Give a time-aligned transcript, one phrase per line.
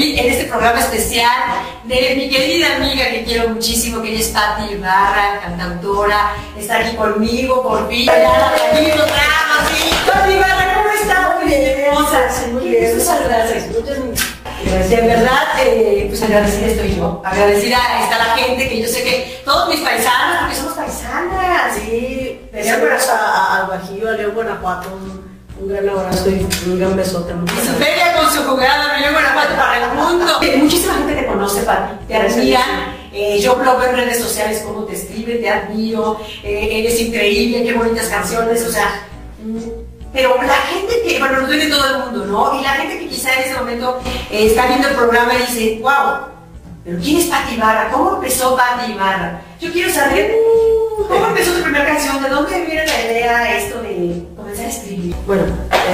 [0.00, 1.30] aquí en este programa especial
[1.84, 6.96] de mi querida amiga que quiero muchísimo, que ella es Patti Ibarra, cantautora, está aquí
[6.96, 8.06] conmigo por fin.
[8.06, 8.10] Sí.
[10.06, 11.36] Patti Ibarra, ¿cómo está?
[11.38, 12.18] Muy bien, hermosa.
[12.52, 13.66] Muy Qué bien, muchas gracias.
[13.68, 17.22] Muchas De verdad, eh, pues agradecida estoy yo.
[17.24, 21.74] Agradecida está la gente que yo sé que todos mis paisanos, porque somos paisanas.
[21.74, 24.88] Sí, saludos a, a- al Bajío, a León, Guanajuato.
[25.60, 27.32] Un, gran abrazo y un gran besote.
[27.32, 30.32] Su feria con su jugada me llevo Guanajuato para el mundo.
[30.42, 32.60] Eh, Muchísima gente te conoce, Pati, te admira.
[33.12, 37.64] Eh, yo lo veo en redes sociales cómo te escribe, te admiro, eh, eres increíble,
[37.64, 39.04] qué bonitas canciones, o sea.
[39.44, 39.58] mm,
[40.12, 42.58] Pero la gente que, bueno, nos duele todo el mundo, ¿no?
[42.60, 44.00] Y la gente que quizá en ese momento
[44.30, 46.28] eh, está viendo el programa y dice, wow,
[46.84, 47.90] pero ¿quién es Pati Ibarra?
[47.90, 49.42] ¿Cómo empezó Pati Ibarra?
[49.60, 50.32] Yo quiero saber
[51.08, 54.22] cómo empezó tu primera canción, de dónde viene la idea esto de
[54.60, 55.14] comenzar a escribir.
[55.26, 55.42] Bueno,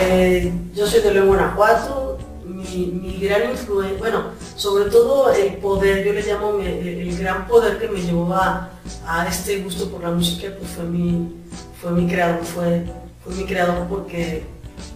[0.00, 2.18] eh, yo soy de León, Guanajuato.
[2.44, 4.24] Mi, mi gran influencia, bueno,
[4.56, 8.32] sobre todo el poder, yo le llamo mi- el, el gran poder que me llevó
[8.34, 8.70] a,
[9.06, 11.34] a este gusto por la música, pues fue mi,
[11.80, 12.84] fue mi creador, fue,
[13.24, 14.44] fue mi creador porque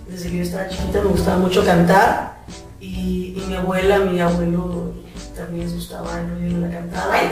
[0.08, 2.38] desde que yo estaba chiquita me gustaba mucho cantar
[2.80, 4.92] y, y mi abuela, mi abuelo
[5.36, 7.22] también les gustaba el rollo de la cantada.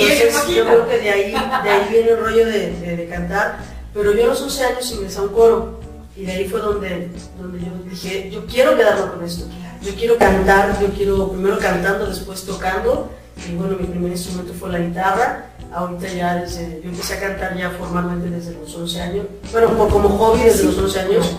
[0.00, 3.58] Entonces yo creo que de ahí, de ahí viene el rollo de, de- de cantar,
[3.94, 5.80] pero yo a los 11 años ingresé a un coro
[6.16, 7.10] y de ahí fue donde,
[7.40, 9.46] donde yo dije, yo quiero quedarme con esto,
[9.82, 13.10] yo quiero cantar, yo quiero primero cantando, después tocando,
[13.48, 17.56] y bueno, mi primer instrumento fue la guitarra, ahorita ya desde, yo empecé a cantar
[17.56, 21.36] ya formalmente desde los 11 años, bueno, por, como hobby desde los 11 años,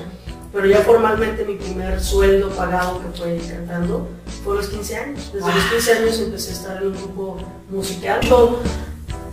[0.53, 4.07] pero ya formalmente mi primer sueldo pagado que fue cantando
[4.43, 5.31] fue a los 15 años.
[5.33, 7.37] Desde los 15 años empecé a estar en un grupo
[7.69, 8.21] musical.
[8.21, 8.61] Yo,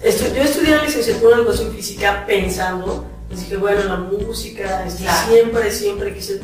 [0.02, 5.28] yo estudié la licenciatura en educación física pensando, pues dije, bueno, la música, este, Claro.
[5.32, 6.40] siempre, siempre quise,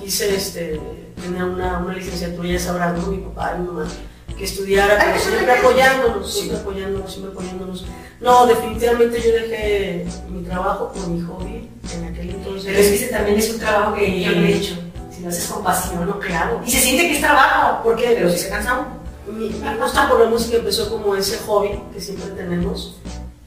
[0.00, 0.78] quise este,
[1.20, 3.06] tener una, una licenciatura, ya sabrán, ¿no?
[3.06, 3.88] mi papá y mi mamá,
[4.36, 6.38] que estudiara, pero qué siempre apoyándonos, Sí.
[6.40, 7.86] siempre apoyándonos, siempre apoyándonos.
[8.20, 12.64] No, definitivamente yo dejé mi trabajo por mi hobby en aquel entonces.
[12.66, 14.74] Pero es que también es un trabajo que yo lo he hecho.
[15.10, 16.60] Si lo haces con pasión, No, claro.
[16.64, 17.82] Y se siente que es trabajo.
[17.82, 18.14] ¿Por qué?
[18.16, 18.98] Pero si se cansa uno.
[19.36, 22.96] Mi, mi gusto por la música empezó como ese hobby que siempre tenemos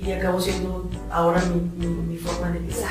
[0.04, 2.88] y acabó siendo ahora mi, mi- mi forma de vida.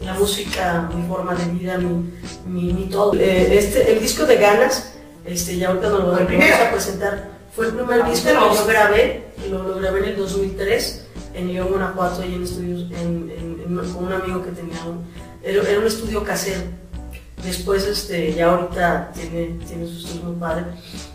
[0.00, 2.10] La música, mi forma de vida, mi,
[2.46, 3.14] mi, mi todo.
[3.14, 4.92] Eh, este, el disco de Ganas,
[5.24, 8.54] este, ya ahorita nos lo vamos a presentar, fue el primer Ah, disco que pero-
[8.54, 13.30] yo grabé, lo, lo grabé en el 2003 en León, Guanajuato, y en estudios, en,
[13.30, 15.04] en- en- con un amigo que tenía un,
[15.42, 16.60] era, era un estudio casero.
[17.42, 20.64] Después, este, ya ahorita tiene, tiene su estudio muy padre.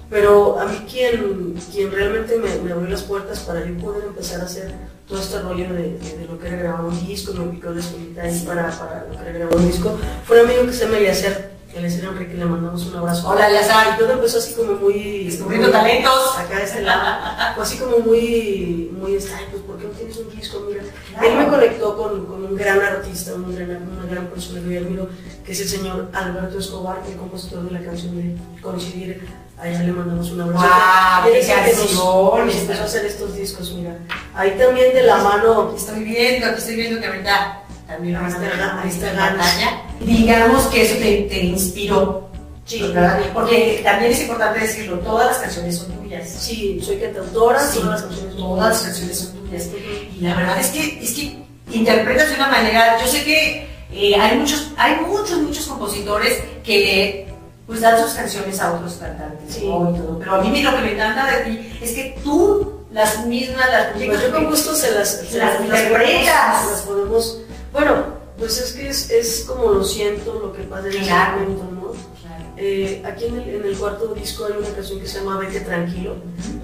[0.09, 4.41] Pero a mí quien, quien realmente me, me abrió las puertas para yo poder empezar
[4.41, 4.73] a hacer
[5.07, 8.23] todo este rollo de, de- de lo que era grabar un disco, me ubicó escuelita
[8.23, 10.97] ahí para, para lo que era grabar un disco, fue un amigo que se llama
[10.97, 13.29] Eliezer, Eliezer Enrique, le mandamos un abrazo.
[13.29, 13.93] Hola, Eleazar.
[13.95, 15.25] Y todo empezó así como muy...
[15.25, 16.35] Descubriendo talentos.
[16.39, 17.53] Acá de este lado.
[17.53, 20.65] Fue así como muy, muy, ay, pues ¿por qué no tienes un disco?
[20.67, 20.81] Mira.
[21.11, 21.27] Claro.
[21.27, 24.79] Él me conectó con, con un gran artista, un gran, una gran persona que yo
[24.81, 25.09] admiro,
[25.45, 29.27] que es el señor Alberto Escobar, el compositor de la canción de Coincidir.
[29.61, 30.65] Allá le mandamos un abrazo.
[31.27, 32.55] Y ¡Qué canciones!
[32.55, 33.97] empezó a hacer estos discos, mira.
[34.33, 38.39] Ahí también de la mano, estoy viendo, aquí estoy viendo que ahorita también van a
[38.39, 38.95] Ganas.
[38.95, 39.81] pantalla.
[39.99, 42.29] Digamos que eso te, te inspiró.
[42.63, 42.81] Sí.
[42.83, 43.19] ¿verdad?
[43.33, 46.29] Porque también es importante decirlo, todas las canciones son tuyas.
[46.29, 49.69] sí, soy cantautora, Sí, todas las canciones son Todas las canciones son tuyas.
[50.15, 54.15] Y la verdad es que, es que interpretas de una manera, yo sé que eh,
[54.15, 57.27] hay muchos, hay muchos, muchos compositores que
[57.69, 59.67] pues dan sus canciones a otros cantantes, Sí.
[59.67, 59.91] ¿no?
[59.95, 60.17] Y todo.
[60.19, 63.91] Pero a mí lo que me encanta de ti es que tú las mismas, las
[63.93, 67.37] Pues yo con gusto se las, se Las las, podemos, las podemos-
[67.71, 68.03] Bueno,
[68.39, 71.39] pues es que es, es como lo siento, lo que pasa en ese Claro.
[71.41, 71.79] momento, ¿no?
[72.61, 75.61] Eh, aquí en el, en el cuarto disco hay una canción que se llama Vete
[75.61, 76.15] Tranquilo.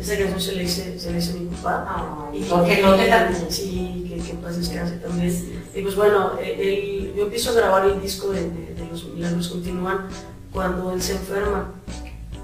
[0.02, 2.28] Esa canción se le hice, se le hice a mi papá.
[2.34, 5.64] Ay, porque no te la Sí, que, que paz descanse también.
[5.74, 9.06] Y pues bueno, eh, él- yo empiezo a grabar el disco de, de- de Los
[9.06, 10.08] Milagros Continúan
[10.56, 11.72] cuando él se enferma.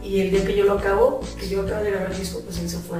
[0.03, 2.59] Y el día que yo lo acabo, que yo acabo de grabar el disco, pues
[2.59, 2.99] él se fue.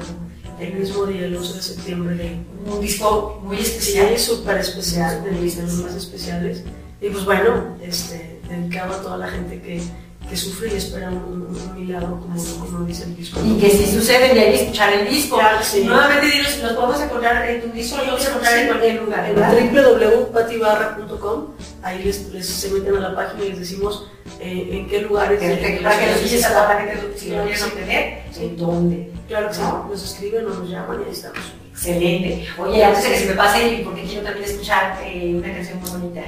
[0.59, 2.37] El mismo día, el 11 de septiembre de,
[2.71, 4.07] un disco muy Sí, especial.
[4.09, 6.63] es súper especial, de mis los más especiales.
[7.01, 9.81] Y pues bueno, este, dedicado a toda la gente que,
[10.29, 13.39] que sufre y espera un, un- un milagro, como, como dice el disco.
[13.43, 15.37] Y que si sucede, de ahí escuchar el disco.
[15.37, 15.83] Claro, sí.
[15.83, 19.73] Nuevamente, dinos, nos podemos encontrar en tu disco, lo a encontrar en cualquier lugar, En
[19.73, 21.47] www.patibarra.com,
[21.83, 24.07] ahí les, les- se meten a la página y les decimos
[24.39, 25.39] eh, en qué lugares.
[25.83, 28.21] Para que los guíes a la gente, si lo quieren obtener.
[28.39, 29.11] ¿en dónde?
[29.27, 29.87] Claro que sí, ¿No?
[29.89, 31.39] nos escriben o nos llaman y ahí estamos.
[31.71, 32.47] Excelente.
[32.57, 35.89] Oye, antes de que se me pase, porque quiero también escuchar eh, una canción muy
[35.89, 36.21] bonita.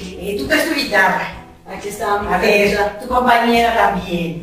[0.00, 1.32] Eh, tú traes tu guitarra.
[1.66, 4.42] Aquí está mi A ver, tu compañera también.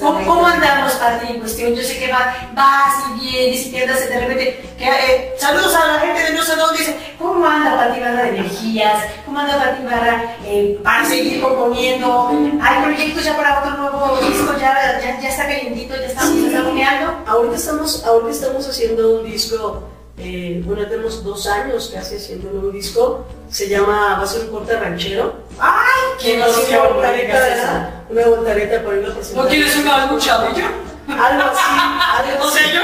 [0.00, 1.74] ¿Cómo, ¿Cómo, andamos, Pati, en cuestión?
[1.74, 4.64] Yo sé que va, vas y vienes y andas de repente.
[4.78, 6.78] Que, eh, saludos a la gente de no sé dónde.
[6.78, 9.04] Dice, ¿cómo anda Pati Barra de energías?
[9.24, 12.30] ¿Cómo anda Pati Barra eh, para seguir componiendo?
[12.60, 14.52] ¿Hay proyectos ya para otro nuevo disco?
[14.58, 15.94] ¿Ya, ya, ya está calientito?
[15.94, 17.22] ¿Ya estamos desarrollando?
[17.26, 19.82] Ahorita estamos, ahorita estamos haciendo un disco.
[20.18, 23.24] Eh, bueno, tenemos dos años casi haciendo un nuevo disco.
[23.50, 25.34] Se llama, va a ser un corte ranchero.
[26.20, 27.90] ¿Quién no una voltareta, ¿verdad?
[28.08, 30.66] Una voltareta por irlo a ¿No quieres una lucha de ello?
[31.08, 31.60] Algo así,
[32.18, 32.48] algo así.
[32.48, 32.82] ¿O sea, yo?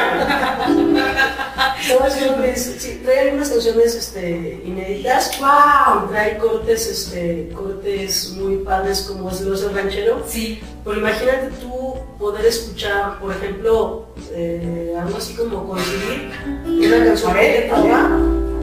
[2.57, 5.39] sí, trae algunas canciones este, inéditas.
[5.41, 6.09] ¡Wow!
[6.11, 10.23] Trae cortes, este, cortes muy padres como es Los Ranchero.
[10.27, 10.63] Sí.
[10.85, 16.31] Pero imagínate tú poder escuchar, por ejemplo, eh, algo así como coincidir
[16.65, 17.71] una canción de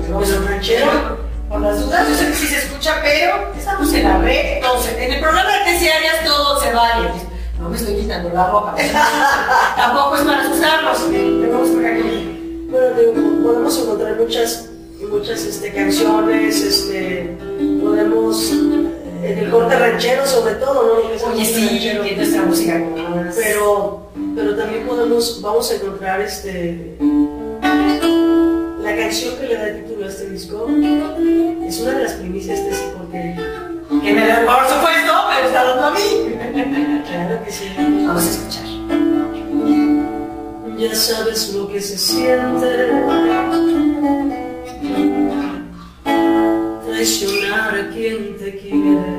[0.09, 4.19] Los Ranchero por las dudas, yo sé que sí se escucha, pero estamos en la
[4.19, 4.57] red.
[4.57, 7.09] Entonces, en el programa de terciarias todo se vale.
[7.59, 8.75] No me estoy quitando la ropa.
[9.75, 11.11] Tampoco es para asustarlos.
[11.11, 12.67] Tenemos por aquí.
[12.69, 14.69] Bueno, podemos encontrar muchas,
[15.09, 17.35] muchas este, canciones, este,
[17.81, 21.31] podemos en el corte ranchero sobre todo, ¿no?
[21.33, 22.81] Oye, sí, que nuestra música
[23.35, 26.95] Pero, pero también podemos, vamos a encontrar este
[28.81, 30.67] la canción que le da título a este disco
[31.69, 33.35] es una de las primicias de ese porque
[34.03, 35.99] que me da por supuesto me está dando a mí.
[37.09, 37.65] Claro que sí.
[37.77, 38.65] Vamos a escuchar.
[40.77, 42.91] Ya sabes lo que se siente.
[46.85, 49.18] Traicionar a quien te quiere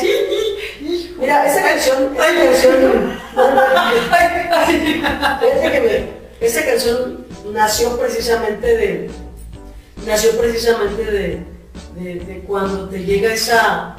[1.18, 3.20] Mira, esa canción, esa canción.
[5.40, 5.80] Fíjate que
[6.40, 9.10] me, esa canción nació precisamente de.
[10.06, 11.58] Nació precisamente de
[12.04, 13.96] de, cuando te llega esa,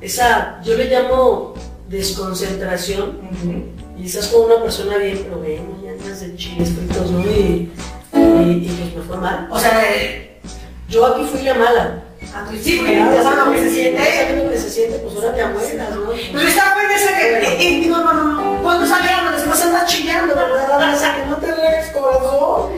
[0.00, 1.54] esa, yo le llamo
[1.88, 3.18] desconcentración,
[3.96, 7.20] y estás con una persona bien, pero bueno, ya andas de chiles fritos, ¿no?
[7.20, 7.70] Y,
[8.12, 9.48] y, pues me fue mal.
[9.50, 9.82] O sea,
[10.88, 12.03] yo aquí fui la mala.
[12.34, 14.02] A tu sí, porque ya sabes lo que se siente.
[14.02, 16.10] Ya lo que se siente, pues ahora te amuelas, ¿no?
[16.32, 19.86] Pero está buena esa que, eh, eh, digo, no, no, no, cuando salieron después andas
[19.86, 20.94] chillando, ¿verdad?
[20.94, 22.72] O sea, que no te dejes corazón.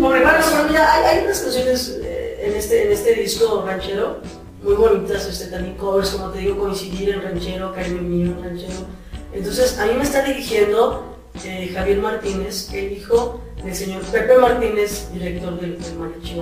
[0.00, 4.20] Pobre, bueno, pero mira, hay, unas canciones en este, en este disco ranchero,
[4.62, 8.86] muy bonitas, este, también covers, como te digo, coincidir en ranchero, Caribe Mío en ranchero.
[9.32, 15.08] Entonces, a mí me está dirigiendo eh, Javier Martínez, el hijo del señor Pepe Martínez,
[15.12, 16.34] director del, del Mariachi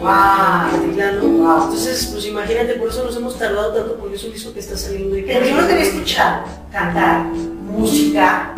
[0.00, 1.64] wow.
[1.64, 4.76] Entonces, pues imagínate, por eso nos hemos tardado tanto, porque es un disco que está
[4.76, 5.16] saliendo.
[5.16, 8.54] Y Pero yo no a escuchar cantar música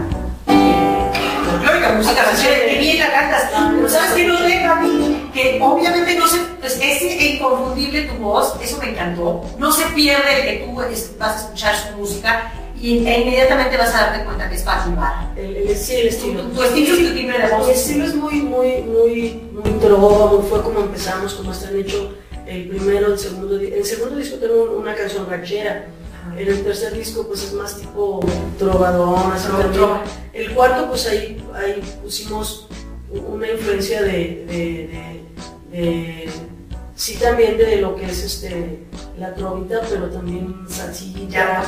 [1.51, 3.51] folclórica, música ranchera, que bien la cantas.
[3.75, 4.83] Pero sabes que no deja
[5.33, 7.03] que obviamente no se, pues es
[7.35, 9.45] inconfundible tu voz, eso me encantó.
[9.59, 10.75] No se pierde el que tú
[11.19, 14.95] vas a escuchar su música y e inmediatamente vas a darte cuenta que es fácil.
[15.37, 16.43] El, el, sí, el estilo.
[16.45, 17.69] Tu, estilo y tu timbre de voz.
[17.69, 22.15] El estilo es muy, muy, muy, muy trova, fue como empezamos, como están hecho
[22.47, 25.87] el primero, el segundo, el segundo disco tengo una canción ranchera.
[26.37, 28.21] En el tercer disco pues es más tipo
[28.59, 29.35] trovador,
[30.33, 32.69] El cuarto pues ahí, ahí pusimos
[33.11, 35.23] una influencia de,
[37.01, 38.85] sí también de lo que es este
[39.19, 41.63] la trovita, pero también salsilla,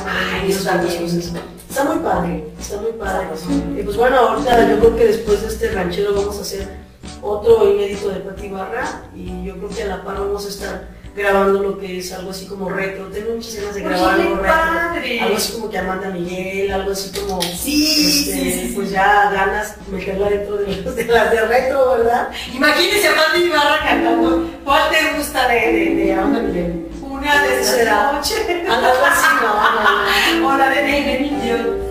[1.67, 3.27] está muy padre, está muy padre.
[3.75, 6.82] Y pues bueno, ahorita yo creo que después de este ranchero vamos a hacer
[7.23, 10.87] otro inédito de Pati Barra y yo creo que a la par vamos a estar
[11.15, 13.05] grabando lo que es algo así como retro.
[13.07, 15.23] Tengo muchas ganas de grabar algo retro.
[15.25, 17.41] Algo así como que Amanda Miguel, algo así como.
[17.41, 18.73] Sí, este, sí, sí.
[18.75, 22.29] Pues ya ganas meterla dentro de, de las de retro, ¿verdad?
[22.53, 24.49] Imagínese a Pati Ibarra cantando.
[24.63, 26.87] ¿Cuál te gusta de, de, de Amanda Miguel?
[27.01, 28.11] Una de esas Será.
[28.11, 28.45] noches.
[28.67, 31.57] Algo así, no, no, O la de Ney me mintió.
[31.57, 31.83] no.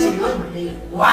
[0.00, 0.44] Sí, no, no,
[0.92, 1.06] ¡Wow!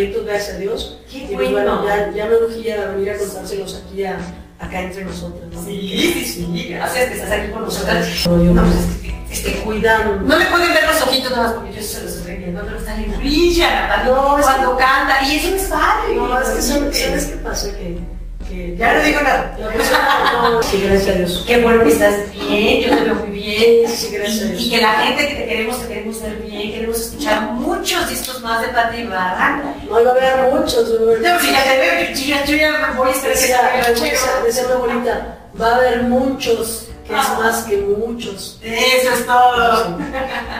[0.00, 0.98] Proyectos, gracias a Dios.
[1.10, 1.82] Qué y pues, bueno.
[1.82, 4.18] bueno, ya, ya me urgía venir a contárselos aquí a,
[4.58, 5.42] acá entre nosotros.
[5.52, 5.64] ¿no?
[5.64, 6.68] Sí, sí, sí.
[6.70, 8.06] Gracias que estás aquí con nosotras.
[8.26, 10.16] No, yo No, pues es que, este, cuidando.
[10.26, 12.78] No le pueden ver los ojitos nada más porque yo se los estoy viendo, pero
[12.78, 15.22] están en brilla, No, cuando canta.
[15.28, 16.16] Y eso es padre.
[16.16, 17.02] No, es que sabes, Sí.
[17.04, 17.70] ¿sabes qué pasa?
[17.76, 17.98] Que,
[18.48, 19.56] que Ya no digo nada.
[20.42, 21.44] No, sí, gracias a Dios.
[21.46, 23.88] Qué bueno que estás bien, yo te veo muy bien.
[23.88, 24.62] Sí, gracias a Y, Dios.
[24.62, 27.49] y que la gente que te queremos, te queremos ver bien, queremos escuchar
[27.80, 29.62] muchos discos más de Pati Ibarra.
[29.88, 30.88] No, iba a haber muchos.
[30.88, 33.58] No, si ya te veo, yo, yo, yo ya me voy a que Decía,
[34.68, 37.38] mi abuelita, va a haber muchos, que es Ah.
[37.42, 38.58] más que muchos.
[38.62, 39.98] Eso es todo.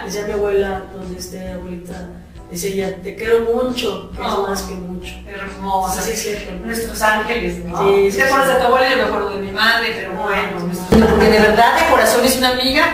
[0.04, 2.08] Decía mi abuela, donde esté abuelita,
[2.50, 4.44] decía ella, te quiero mucho, que es Ah.
[4.48, 5.12] más que mucho.
[5.28, 6.00] Hermosa.
[6.02, 6.50] Sí, sí, es.
[6.64, 7.78] Nuestros ángeles, ¿no?
[7.86, 10.12] Sí, sí, Te acuerdas de tu abuela y yo me acuerdo de mi madre, pero
[10.18, 10.74] Ah, bueno.
[10.74, 10.80] sí.
[11.10, 12.84] Porque de verdad, de corazón, es una amiga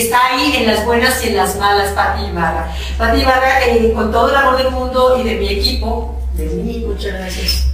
[0.00, 2.72] está ahí en las buenas y en las malas, Pati Ibarra.
[2.98, 6.84] Pati Ibarra, eh, con todo el amor del mundo y de mi equipo, de mí,
[6.86, 7.66] Muchas gracias.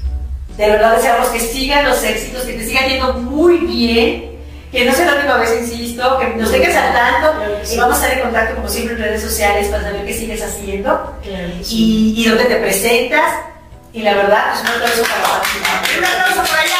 [0.56, 4.32] de verdad deseamos que sigan los éxitos, que te sigan yendo muy bien,
[4.70, 8.02] que no sea la última vez, insisto, que nos tengas al tanto y vamos a
[8.02, 11.14] estar en contacto como siempre en redes sociales para saber qué sigues haciendo
[11.68, 13.34] y, y dónde te presentas.
[13.94, 15.98] Y la verdad, pues un aplauso para Pati.
[15.98, 16.78] Un aplauso por allá,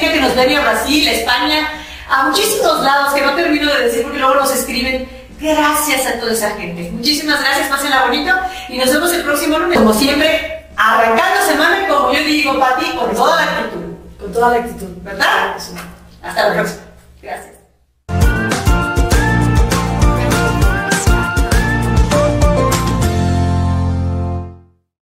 [0.00, 1.68] Que nos ven a Brasil, a España,
[2.08, 5.08] a muchísimos lados que no termino de decir porque luego nos escriben.
[5.38, 6.90] Gracias a toda esa gente.
[6.90, 8.34] Muchísimas gracias, pásenla bonito
[8.68, 9.78] y nos vemos el próximo lunes.
[9.78, 13.94] Como siempre, arrancando semana, como yo digo, Pati, con toda la actitud.
[14.18, 14.88] Con toda la actitud.
[15.02, 15.56] ¿Verdad?
[16.22, 16.82] Hasta la próxima.
[17.22, 17.59] Gracias.